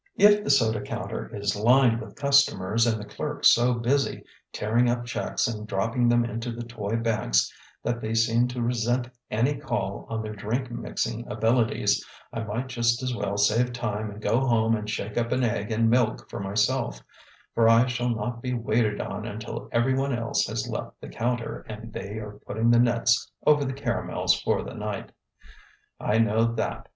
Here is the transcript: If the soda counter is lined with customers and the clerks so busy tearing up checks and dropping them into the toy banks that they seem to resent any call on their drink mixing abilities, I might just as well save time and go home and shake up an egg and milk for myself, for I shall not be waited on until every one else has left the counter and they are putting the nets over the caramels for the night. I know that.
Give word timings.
If 0.17 0.43
the 0.43 0.49
soda 0.49 0.81
counter 0.81 1.29
is 1.31 1.55
lined 1.55 2.01
with 2.01 2.15
customers 2.15 2.87
and 2.87 2.99
the 2.99 3.05
clerks 3.05 3.49
so 3.53 3.75
busy 3.75 4.23
tearing 4.51 4.89
up 4.89 5.05
checks 5.05 5.47
and 5.47 5.67
dropping 5.67 6.09
them 6.09 6.25
into 6.25 6.51
the 6.51 6.63
toy 6.65 6.95
banks 6.95 7.53
that 7.83 8.01
they 8.01 8.15
seem 8.15 8.47
to 8.47 8.63
resent 8.63 9.09
any 9.29 9.53
call 9.59 10.07
on 10.09 10.23
their 10.23 10.33
drink 10.33 10.71
mixing 10.71 11.27
abilities, 11.31 12.03
I 12.33 12.39
might 12.43 12.65
just 12.65 13.03
as 13.03 13.13
well 13.13 13.37
save 13.37 13.73
time 13.73 14.09
and 14.09 14.19
go 14.19 14.39
home 14.39 14.75
and 14.75 14.89
shake 14.89 15.19
up 15.19 15.31
an 15.31 15.43
egg 15.43 15.71
and 15.71 15.87
milk 15.87 16.27
for 16.31 16.39
myself, 16.39 17.03
for 17.53 17.69
I 17.69 17.85
shall 17.85 18.09
not 18.09 18.41
be 18.41 18.55
waited 18.55 18.99
on 18.99 19.27
until 19.27 19.69
every 19.71 19.93
one 19.93 20.17
else 20.17 20.47
has 20.47 20.67
left 20.67 20.99
the 20.99 21.09
counter 21.09 21.63
and 21.69 21.93
they 21.93 22.15
are 22.17 22.39
putting 22.47 22.71
the 22.71 22.79
nets 22.79 23.29
over 23.45 23.63
the 23.63 23.71
caramels 23.73 24.33
for 24.41 24.63
the 24.63 24.73
night. 24.73 25.11
I 25.99 26.17
know 26.17 26.51
that. 26.55 26.89